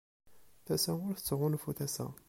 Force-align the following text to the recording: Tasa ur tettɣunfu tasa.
Tasa 0.65 0.93
ur 1.07 1.15
tettɣunfu 1.15 1.71
tasa. 1.77 2.07